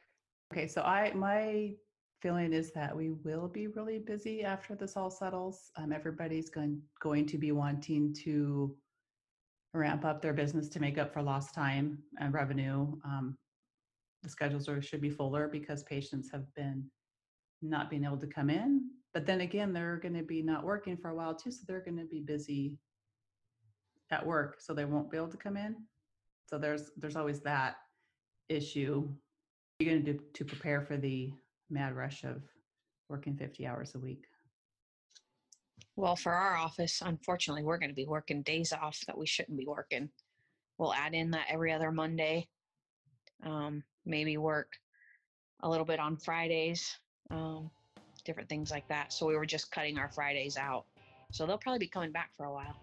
Okay, 0.51 0.67
so 0.67 0.81
I 0.81 1.13
my 1.13 1.75
feeling 2.21 2.53
is 2.53 2.71
that 2.71 2.95
we 2.95 3.12
will 3.12 3.47
be 3.47 3.67
really 3.67 4.00
busy 4.00 4.43
after 4.43 4.75
this 4.75 4.97
all 4.97 5.12
settles. 5.12 5.71
Um, 5.77 5.91
everybody's 5.91 6.50
going 6.50 6.81
going 7.01 7.25
to 7.27 7.38
be 7.38 7.51
wanting 7.51 8.13
to 8.24 8.75
ramp 9.74 10.05
up 10.05 10.21
their 10.21 10.33
business 10.33 10.69
to 10.69 10.79
make 10.79 10.97
up 10.97 11.13
for 11.13 11.21
lost 11.21 11.53
time 11.53 12.00
and 12.19 12.33
revenue. 12.33 12.91
Um, 13.05 13.38
the 14.24 14.29
schedules 14.29 14.67
are, 14.67 14.81
should 14.81 15.01
be 15.01 15.09
fuller 15.09 15.47
because 15.47 15.83
patients 15.83 16.29
have 16.31 16.51
been 16.55 16.86
not 17.62 17.89
being 17.89 18.03
able 18.03 18.17
to 18.17 18.27
come 18.27 18.50
in. 18.50 18.89
But 19.13 19.25
then 19.25 19.41
again, 19.41 19.74
they're 19.74 19.97
going 19.97 20.15
to 20.15 20.24
be 20.24 20.41
not 20.41 20.63
working 20.63 20.97
for 20.97 21.09
a 21.09 21.15
while 21.15 21.36
too, 21.36 21.51
so 21.51 21.62
they're 21.67 21.83
going 21.83 21.97
to 21.97 22.05
be 22.05 22.21
busy 22.21 22.77
at 24.12 24.25
work, 24.25 24.57
so 24.59 24.74
they 24.74 24.86
won't 24.86 25.12
be 25.12 25.17
able 25.17 25.29
to 25.29 25.38
come 25.38 25.57
in. 25.57 25.75
So 26.45 26.57
there's 26.57 26.91
there's 26.97 27.15
always 27.15 27.41
that 27.41 27.77
issue. 28.50 29.09
You're 29.79 29.91
going 29.91 30.05
to 30.05 30.13
do 30.13 30.19
to 30.33 30.45
prepare 30.45 30.81
for 30.81 30.97
the 30.97 31.33
mad 31.69 31.95
rush 31.95 32.24
of 32.24 32.41
working 33.09 33.36
50 33.36 33.65
hours 33.65 33.95
a 33.95 34.00
week? 34.00 34.25
Well, 35.95 36.15
for 36.15 36.31
our 36.31 36.55
office, 36.55 37.01
unfortunately, 37.03 37.63
we're 37.63 37.79
going 37.79 37.89
to 37.89 37.95
be 37.95 38.05
working 38.05 38.43
days 38.43 38.71
off 38.71 39.03
that 39.07 39.17
we 39.17 39.25
shouldn't 39.25 39.57
be 39.57 39.65
working. 39.65 40.09
We'll 40.77 40.93
add 40.93 41.13
in 41.13 41.31
that 41.31 41.47
every 41.50 41.74
other 41.74 41.91
Monday. 41.91 42.47
Um, 43.43 43.83
maybe 44.05 44.38
work 44.38 44.74
a 45.62 45.69
little 45.69 45.86
bit 45.86 46.00
on 46.00 46.17
Fridays, 46.17 46.97
um, 47.31 47.71
different 48.25 48.50
things 48.50 48.69
like 48.69 48.88
that. 48.89 49.12
So 49.12 49.25
we 49.25 49.36
were 49.36 49.45
just 49.45 49.71
cutting 49.71 49.97
our 49.97 50.09
Fridays 50.09 50.57
out. 50.57 50.86
So 51.31 51.45
they'll 51.45 51.57
probably 51.57 51.79
be 51.79 51.88
coming 51.88 52.12
back 52.12 52.29
for 52.38 52.45
a 52.45 52.53
while. 52.53 52.79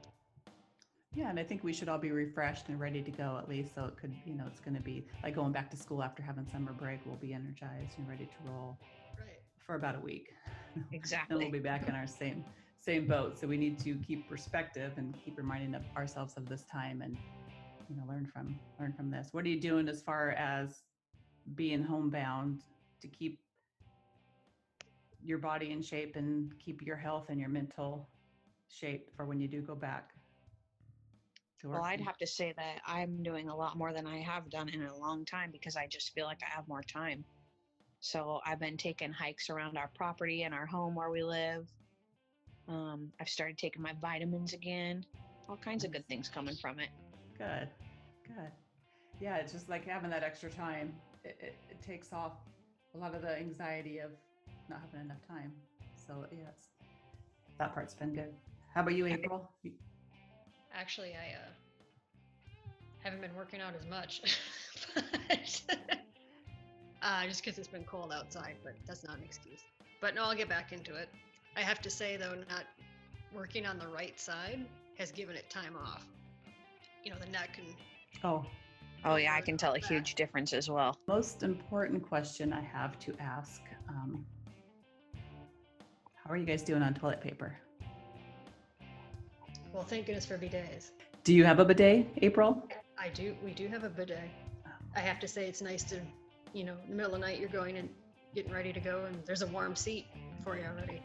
Yeah, 1.15 1.31
and 1.31 1.39
I 1.39 1.45
think 1.45 1.63
we 1.63 1.73
should 1.73 1.89
all 1.89 1.99
be 1.99 2.11
refreshed 2.11 2.69
and 2.69 2.79
ready 2.81 3.03
to 3.03 3.11
go 3.11 3.39
at 3.41 3.49
least. 3.49 3.75
So 3.75 3.85
it 3.85 3.97
could, 3.97 4.15
you 4.27 4.35
know, 4.35 4.45
it's 4.49 4.61
going 4.61 4.75
to 4.75 4.83
be 4.83 5.07
like 5.23 5.35
going 5.37 5.53
back 5.53 5.71
to 5.71 5.77
school 5.77 6.03
after 6.03 6.23
having 6.23 6.47
summer 6.47 6.73
break. 6.73 7.01
We'll 7.07 7.17
be 7.17 7.33
energized 7.33 7.99
and 7.99 8.09
ready 8.09 8.27
to 8.27 8.49
roll 8.49 8.79
Right. 9.19 9.39
for 9.65 9.77
about 9.77 9.97
a 9.97 10.01
week. 10.01 10.29
Exactly. 10.93 11.35
and 11.35 11.41
we'll 11.43 11.53
be 11.53 11.61
back 11.65 11.89
in 11.89 11.95
our 11.95 12.07
same 12.07 12.45
same 12.81 13.07
boat. 13.07 13.39
So 13.39 13.47
we 13.47 13.57
need 13.57 13.79
to 13.81 13.95
keep 13.99 14.29
perspective 14.29 14.93
and 14.97 15.15
keep 15.25 15.39
reminding 15.39 15.75
of 15.75 15.83
ourselves 15.97 16.35
of 16.37 16.49
this 16.49 16.65
time 16.65 17.01
and 17.01 17.17
you 17.89 17.97
know 17.97 18.03
learn 18.09 18.27
from 18.27 18.59
learn 18.81 18.93
from 18.93 19.11
this. 19.11 19.29
What 19.33 19.45
are 19.45 19.49
you 19.49 19.61
doing 19.61 19.89
as 19.89 20.03
far 20.03 20.31
as 20.33 20.83
being 21.55 21.83
homebound 21.83 22.63
to 23.03 23.09
keep 23.09 23.39
your 25.23 25.39
body 25.39 25.71
in 25.71 25.81
shape 25.81 26.17
and 26.17 26.53
keep 26.59 26.83
your 26.83 26.97
health 26.97 27.27
and 27.29 27.39
your 27.41 27.49
mental 27.49 28.09
shape 28.69 29.11
for 29.17 29.27
when 29.27 29.41
you 29.41 29.47
do 29.49 29.63
go 29.63 29.77
back? 29.77 30.14
To 31.65 31.71
Well, 31.71 31.85
I'd 31.85 32.01
have 32.01 32.19
to 32.19 32.27
say 32.27 32.53
that 32.57 32.81
I'm 32.87 33.23
doing 33.23 33.49
a 33.49 33.57
lot 33.57 33.77
more 33.77 33.93
than 33.93 34.07
I 34.07 34.19
have 34.19 34.51
done 34.51 34.69
in 34.69 34.83
a 34.83 34.97
long 34.97 35.25
time 35.25 35.51
because 35.51 35.77
I 35.77 35.87
just 35.87 36.13
feel 36.15 36.27
like 36.27 36.41
I 36.43 36.55
have 36.55 36.69
more 36.69 36.83
time. 36.83 37.25
So 38.01 38.41
I've 38.45 38.61
been 38.61 38.77
taking 38.77 39.13
hikes 39.13 39.49
around 39.49 39.79
our 39.79 39.91
property 39.95 40.43
and 40.43 40.55
our 40.55 40.67
home 40.67 40.95
where 40.95 41.11
we 41.11 41.23
live. 41.23 41.67
Um, 42.69 43.11
I've 43.21 43.29
started 43.29 43.59
taking 43.59 43.83
my 43.83 43.95
vitamins 44.01 44.53
again. 44.53 45.05
All 45.49 45.57
kinds 45.57 45.85
of 45.85 45.93
good 45.93 46.07
things 46.07 46.29
coming 46.29 46.55
from 46.57 46.81
it. 46.81 46.89
Good, 47.39 47.69
good. 48.27 48.51
Yeah, 49.21 49.37
it's 49.37 49.53
just 49.53 49.69
like 49.69 49.87
having 49.87 50.11
that 50.11 50.23
extra 50.23 50.51
time. 50.51 50.95
It, 51.25 51.37
it, 51.41 51.55
it 51.71 51.83
takes 51.83 52.13
off 52.13 52.33
a 52.95 52.99
lot 52.99 53.15
of 53.15 53.23
the 53.23 53.37
anxiety 53.39 53.99
of 53.99 54.11
not 54.69 54.81
having 54.81 55.07
enough 55.07 55.27
time. 55.27 55.53
So 55.95 56.27
yes, 56.31 56.69
that 57.59 57.75
part's 57.75 57.95
been 57.95 58.15
good. 58.15 58.35
How 58.75 58.83
about 58.83 58.95
you, 58.95 59.07
April? 59.07 59.51
You- 59.63 59.73
Actually, 60.75 61.13
I 61.15 61.35
uh, 61.37 61.51
haven't 63.03 63.21
been 63.21 63.35
working 63.37 63.61
out 63.61 63.75
as 63.79 63.87
much, 63.89 64.23
but, 64.95 65.63
uh, 67.03 67.25
just 67.27 67.45
because 67.45 67.59
it's 67.59 67.69
been 67.69 67.85
cold 67.85 68.13
outside. 68.13 68.57
But 68.65 68.75
that's 68.87 69.05
not 69.05 69.19
an 69.19 69.25
excuse. 69.25 69.63
But 70.01 70.15
no, 70.15 70.25
I'll 70.25 70.35
get 70.35 70.49
back 70.49 70.73
into 70.73 70.95
it. 70.95 71.09
I 71.57 71.61
have 71.61 71.81
to 71.83 71.91
say 71.91 72.17
though, 72.17 72.35
not 72.49 72.65
working 73.33 73.67
on 73.67 73.79
the 73.79 73.87
right 73.89 74.19
side 74.19 74.61
has 74.99 75.13
given 75.13 75.37
it 75.37 75.49
time 75.51 75.77
off. 75.77 76.05
You 77.05 77.13
know, 77.13 77.19
the 77.19 77.31
neck 77.31 77.59
and 77.59 77.67
Oh, 78.25 78.45
Oh, 79.07 79.17
yeah, 79.17 79.35
I 79.35 79.43
can 79.43 79.59
tell 79.59 79.73
a 79.75 79.79
that. 79.79 79.85
huge 79.85 80.15
difference 80.15 80.55
as 80.55 80.71
well. 80.71 80.97
most 81.07 81.43
important 81.43 82.03
question 82.09 82.55
I 82.55 82.63
have 82.63 82.99
to 83.01 83.15
ask. 83.21 83.61
Um, 83.89 84.25
how 86.15 86.31
are 86.31 86.37
you 86.39 86.47
guys 86.47 86.63
doing 86.63 86.83
on 86.83 86.95
toilet 86.95 87.21
paper? 87.21 87.55
Well, 89.75 89.83
thank 89.83 90.07
goodness 90.07 90.25
for 90.25 90.39
bidets. 90.39 90.93
Do 91.25 91.35
you 91.35 91.45
have 91.45 91.59
a 91.59 91.65
bidet, 91.65 92.07
April? 92.23 92.67
I 92.97 93.09
do. 93.09 93.37
We 93.45 93.53
do 93.53 93.67
have 93.67 93.83
a 93.83 93.89
bidet. 93.89 94.31
I 94.97 95.01
have 95.01 95.19
to 95.19 95.29
say, 95.29 95.47
it's 95.47 95.61
nice 95.61 95.83
to, 95.85 96.01
you 96.53 96.63
know, 96.63 96.77
in 96.85 96.91
the 96.91 96.95
middle 96.95 97.15
of 97.15 97.21
the 97.21 97.27
night, 97.27 97.41
you're 97.41 97.49
going 97.49 97.77
and 97.79 97.89
getting 98.35 98.53
ready 98.53 98.73
to 98.73 98.79
go, 98.79 99.05
and 99.07 99.21
there's 99.27 99.43
a 99.43 99.49
warm 99.49 99.75
seat 99.75 100.07
for 100.45 100.57
you 100.57 100.65
already. 100.65 101.03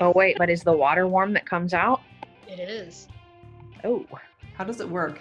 Oh, 0.00 0.12
wait, 0.16 0.36
but 0.38 0.50
is 0.50 0.62
the 0.64 0.72
water 0.72 1.06
warm 1.06 1.32
that 1.34 1.46
comes 1.46 1.72
out? 1.72 2.00
It 2.48 2.58
is. 2.58 3.06
Oh, 3.84 4.04
How 4.54 4.64
does 4.64 4.80
it 4.80 4.88
work? 4.88 5.20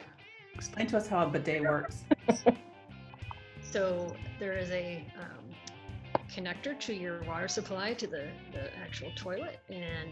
Explain 0.55 0.87
to 0.87 0.97
us 0.97 1.07
how 1.07 1.25
a 1.25 1.29
bidet 1.29 1.61
works. 1.61 2.03
So 3.61 4.15
there 4.39 4.57
is 4.57 4.71
a 4.71 5.05
um, 5.19 5.45
connector 6.36 6.79
to 6.79 6.93
your 6.93 7.24
water 7.24 7.48
supply 7.48 7.93
to 7.93 8.07
the, 8.07 8.27
the 8.51 8.75
actual 8.77 9.12
toilet, 9.15 9.59
and 9.69 10.09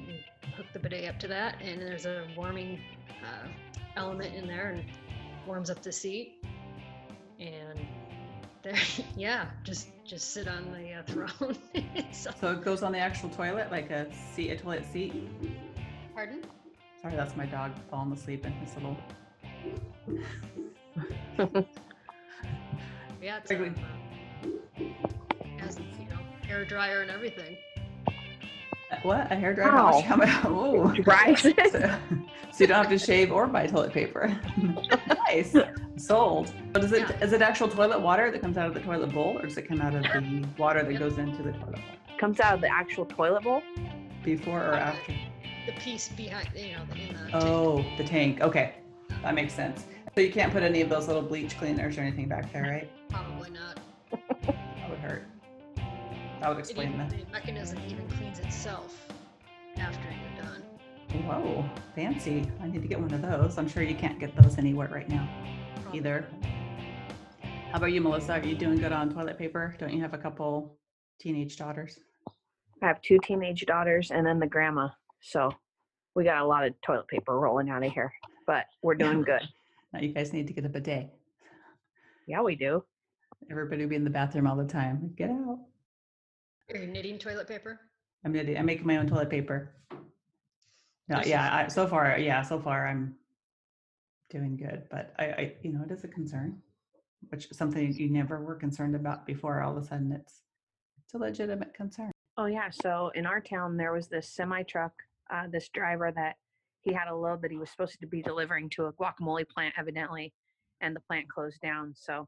hook 0.55 0.65
the 0.73 0.79
bidet 0.79 1.07
up 1.09 1.19
to 1.19 1.27
that, 1.27 1.61
and 1.61 1.81
there's 1.81 2.05
a 2.05 2.25
warming 2.35 2.79
uh, 3.23 3.47
element 3.95 4.33
in 4.35 4.47
there, 4.47 4.71
and 4.71 4.83
warms 5.45 5.69
up 5.69 5.81
the 5.81 5.91
seat. 5.91 6.43
And 7.39 7.79
there, 8.63 8.75
yeah, 9.15 9.47
just 9.63 9.89
just 10.05 10.33
sit 10.33 10.47
on 10.47 10.71
the 10.71 10.93
uh, 10.93 11.03
throne. 11.07 11.57
so, 12.11 12.31
So 12.39 12.51
it 12.53 12.63
goes 12.63 12.81
on 12.83 12.91
the 12.91 12.99
actual 12.99 13.29
toilet, 13.29 13.71
like 13.71 13.89
a 13.91 14.07
seat, 14.35 14.49
a 14.51 14.57
toilet 14.57 14.85
seat. 14.91 15.13
pardon? 16.13 16.41
Sorry, 17.01 17.15
that's 17.15 17.35
my 17.35 17.45
dog 17.45 17.71
falling 17.91 18.11
asleep 18.11 18.45
in 18.45 18.51
his 18.53 18.73
little. 18.75 18.97
Yeah, 23.21 23.37
it's 23.37 23.47
Quickly. 23.47 23.69
uh, 23.69 24.83
has 25.59 25.77
you 25.79 25.85
know 25.85 25.96
hair 26.47 26.65
dryer 26.65 27.01
and 27.01 27.11
everything. 27.11 27.57
What? 29.03 29.31
A 29.31 29.35
hair 29.35 29.53
dryer? 29.53 29.69
How 29.69 29.83
much- 29.91 29.95
Ow. 29.95 30.01
how 30.01 30.15
much- 30.15 30.29
Whoa. 30.45 31.03
Right. 31.05 31.37
so, 31.37 31.51
so 31.51 31.97
you 32.59 32.67
don't 32.67 32.77
have 32.77 32.89
to 32.89 32.97
shave 32.97 33.31
or 33.31 33.45
buy 33.47 33.67
toilet 33.67 33.91
paper. 33.93 34.39
nice. 35.27 35.55
Sold. 35.97 36.53
But 36.71 36.83
is 36.85 36.93
it 36.93 37.01
Yeah. 37.01 37.23
is 37.23 37.33
it 37.33 37.41
actual 37.41 37.67
toilet 37.67 37.99
water 37.99 38.31
that 38.31 38.41
comes 38.41 38.57
out 38.57 38.67
of 38.67 38.73
the 38.73 38.79
toilet 38.79 39.11
bowl, 39.11 39.37
or 39.37 39.43
does 39.43 39.57
it 39.57 39.67
come 39.67 39.81
out 39.81 39.93
of 39.93 40.03
the 40.03 40.45
water 40.57 40.83
that 40.83 40.93
goes 40.99 41.17
into 41.17 41.43
the 41.43 41.51
toilet 41.51 41.75
bowl? 41.75 41.83
comes 42.17 42.39
out 42.39 42.55
of 42.55 42.61
the 42.61 42.71
actual 42.73 43.05
toilet 43.05 43.43
bowl? 43.43 43.61
Before 44.23 44.59
or 44.63 44.73
after? 44.73 45.13
The 45.67 45.73
piece 45.73 46.07
behind, 46.09 46.49
you 46.55 46.71
know, 46.73 46.81
in 46.95 47.07
the 47.13 47.13
tank. 47.13 47.29
Oh, 47.33 47.85
the 47.97 48.03
tank. 48.03 48.41
Okay, 48.41 48.75
that 49.21 49.35
makes 49.35 49.53
sense. 49.53 49.85
So 50.15 50.21
you 50.21 50.31
can't 50.31 50.51
put 50.51 50.63
any 50.63 50.81
of 50.81 50.89
those 50.89 51.07
little 51.07 51.21
bleach 51.21 51.57
cleaners 51.57 51.97
or 51.97 52.01
anything 52.01 52.27
back 52.27 52.51
there, 52.53 52.63
right? 52.63 52.89
Probably 53.09 53.49
not. 53.51 53.79
That 54.45 54.89
would 54.89 54.99
hurt. 54.99 55.23
That 56.47 56.55
would 56.55 56.59
explain 56.59 56.93
even, 56.93 56.99
that. 56.99 57.09
the 57.09 57.29
mechanism 57.29 57.77
even 57.89 58.07
cleans 58.07 58.39
itself. 58.39 59.05
after 59.75 60.07
you're 60.09 60.45
done. 60.45 60.63
Whoa, 61.25 61.69
fancy. 61.93 62.49
I 62.61 62.67
need 62.67 62.81
to 62.81 62.87
get 62.87 63.01
one 63.01 63.13
of 63.13 63.21
those. 63.21 63.57
I'm 63.57 63.67
sure 63.67 63.83
you 63.83 63.95
can't 63.95 64.17
get 64.17 64.33
those 64.33 64.57
anywhere 64.57 64.87
right 64.87 65.09
now 65.09 65.27
Probably. 65.81 65.99
either. 65.99 66.25
How 67.41 67.79
about 67.79 67.91
you, 67.91 67.99
Melissa? 67.99 68.35
Are 68.35 68.45
you 68.45 68.55
doing 68.55 68.77
good 68.77 68.93
on 68.93 69.13
toilet 69.13 69.37
paper? 69.37 69.75
Don't 69.77 69.91
you 69.91 70.01
have 70.01 70.13
a 70.13 70.17
couple 70.17 70.77
teenage 71.19 71.57
daughters? 71.57 71.99
I 72.81 72.87
have 72.87 73.01
two 73.01 73.19
teenage 73.25 73.65
daughters 73.65 74.11
and 74.11 74.25
then 74.25 74.39
the 74.39 74.47
grandma. 74.47 74.87
So 75.19 75.51
we 76.15 76.23
got 76.23 76.41
a 76.41 76.47
lot 76.47 76.65
of 76.65 76.79
toilet 76.79 77.09
paper 77.09 77.37
rolling 77.37 77.69
out 77.69 77.83
of 77.83 77.91
here, 77.91 78.13
but 78.45 78.67
we're 78.81 78.95
doing 78.95 79.21
good. 79.21 79.41
Now 79.91 79.99
you 79.99 80.13
guys 80.13 80.31
need 80.31 80.47
to 80.47 80.53
get 80.53 80.63
up 80.63 80.71
a 80.71 80.79
bidet. 80.79 81.09
Yeah, 82.25 82.41
we 82.41 82.55
do. 82.55 82.85
Everybody 83.51 83.81
will 83.81 83.89
be 83.89 83.95
in 83.97 84.05
the 84.05 84.09
bathroom 84.09 84.47
all 84.47 84.55
the 84.55 84.65
time. 84.65 85.13
Get 85.17 85.29
out. 85.29 85.59
Are 86.73 86.77
you 86.77 86.87
knitting 86.87 87.17
toilet 87.17 87.47
paper? 87.47 87.79
I'm 88.25 88.33
knitting. 88.33 88.57
I'm 88.57 88.65
making 88.65 88.85
my 88.85 88.97
own 88.97 89.07
toilet 89.07 89.29
paper. 89.29 89.71
No, 91.07 91.19
This 91.19 91.27
yeah. 91.27 91.49
I, 91.65 91.67
so 91.67 91.87
far, 91.87 92.17
yeah. 92.19 92.41
So 92.41 92.59
far, 92.59 92.87
I'm 92.87 93.15
doing 94.29 94.57
good. 94.57 94.83
But 94.91 95.13
I, 95.17 95.23
I, 95.25 95.53
you 95.61 95.71
know, 95.71 95.83
it 95.83 95.91
is 95.91 96.03
a 96.03 96.09
concern, 96.09 96.61
which 97.29 97.49
is 97.49 97.57
something 97.57 97.93
you 97.93 98.09
never 98.09 98.41
were 98.41 98.55
concerned 98.55 98.95
about 98.95 99.25
before. 99.25 99.61
All 99.61 99.77
of 99.77 99.81
a 99.83 99.87
sudden, 99.87 100.11
it's 100.11 100.41
it's 101.05 101.13
a 101.13 101.17
legitimate 101.17 101.73
concern. 101.73 102.11
Oh 102.37 102.45
yeah. 102.47 102.69
So 102.69 103.11
in 103.15 103.25
our 103.25 103.39
town 103.39 103.77
there 103.77 103.93
was 103.93 104.09
this 104.09 104.27
semi 104.27 104.63
truck, 104.63 104.91
uh, 105.31 105.47
this 105.49 105.69
driver 105.69 106.11
that 106.13 106.35
he 106.81 106.93
had 106.93 107.07
a 107.07 107.15
load 107.15 107.41
that 107.43 107.51
he 107.51 107.57
was 107.57 107.69
supposed 107.69 107.99
to 108.01 108.07
be 108.07 108.21
delivering 108.21 108.69
to 108.71 108.85
a 108.85 108.93
guacamole 108.93 109.47
plant 109.47 109.73
evidently, 109.77 110.33
and 110.81 110.93
the 110.93 110.99
plant 110.99 111.29
closed 111.29 111.61
down. 111.61 111.93
So 111.95 112.27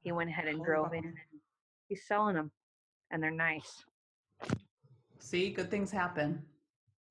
he 0.00 0.10
went 0.10 0.30
ahead 0.30 0.48
and 0.48 0.60
Oh, 0.60 0.64
drove 0.64 0.92
in 0.94 1.04
and 1.04 1.14
he's 1.88 2.04
selling 2.08 2.34
them, 2.34 2.50
and 3.12 3.22
they're 3.22 3.30
nice. 3.30 3.84
See, 5.20 5.50
good 5.50 5.70
things 5.70 5.90
happen. 5.90 6.42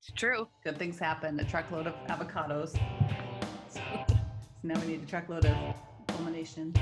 It's 0.02 0.12
true. 0.12 0.48
Good 0.64 0.78
things 0.78 1.00
happen. 1.00 1.40
A 1.40 1.46
truckload 1.46 1.88
of 1.88 1.94
avocados. 2.08 2.72
So, 3.70 3.82
so 4.08 4.16
now 4.64 4.80
we 4.82 4.88
need 4.88 5.04
a 5.04 5.06
truckload 5.06 5.46
of 5.46 5.56
culmination. 6.08 6.74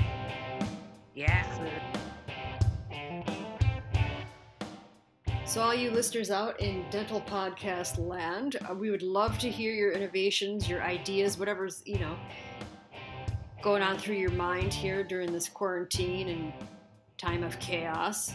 Yeah. 1.14 1.46
So, 5.44 5.60
all 5.60 5.74
you 5.74 5.90
listeners 5.90 6.30
out 6.30 6.60
in 6.60 6.84
dental 6.90 7.20
podcast 7.20 7.98
land, 7.98 8.56
uh, 8.70 8.74
we 8.74 8.90
would 8.90 9.02
love 9.02 9.36
to 9.40 9.50
hear 9.50 9.72
your 9.72 9.90
innovations, 9.90 10.68
your 10.68 10.80
ideas, 10.82 11.38
whatever's, 11.38 11.82
you 11.84 11.98
know, 11.98 12.16
going 13.60 13.82
on 13.82 13.98
through 13.98 14.14
your 14.14 14.30
mind 14.30 14.72
here 14.72 15.02
during 15.02 15.32
this 15.32 15.48
quarantine 15.48 16.28
and 16.28 16.52
time 17.18 17.42
of 17.42 17.58
chaos. 17.58 18.32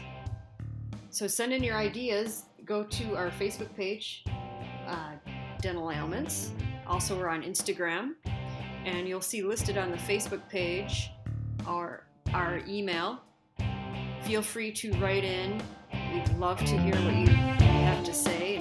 So, 1.15 1.27
send 1.27 1.53
in 1.53 1.63
your 1.63 1.77
ideas. 1.77 2.43
Go 2.65 2.84
to 2.84 3.15
our 3.15 3.29
Facebook 3.29 3.74
page, 3.74 4.25
uh, 4.86 5.12
Dental 5.62 5.89
Ailments. 5.89 6.51
Also, 6.86 7.17
we're 7.17 7.29
on 7.29 7.41
Instagram. 7.41 8.15
And 8.84 9.07
you'll 9.07 9.22
see 9.22 9.41
listed 9.41 9.77
on 9.77 9.91
the 9.91 9.98
Facebook 9.98 10.41
page 10.50 11.12
our, 11.65 12.03
our 12.34 12.60
email. 12.67 13.22
Feel 14.24 14.41
free 14.41 14.74
to 14.74 14.91
write 14.98 15.24
in 15.24 15.63
We'd 16.12 16.27
love 16.38 16.60
to 16.60 16.77
hear 16.77 16.95
what 16.95 17.15
you 17.15 17.27
have 17.27 18.03
to 18.03 18.13
say 18.13 18.54